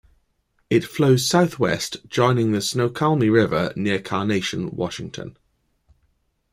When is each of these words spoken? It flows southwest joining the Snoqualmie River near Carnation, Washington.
It 0.71 0.83
flows 0.83 1.27
southwest 1.29 1.97
joining 2.07 2.53
the 2.53 2.59
Snoqualmie 2.61 3.29
River 3.29 3.71
near 3.75 3.99
Carnation, 4.01 4.71
Washington. 4.71 5.37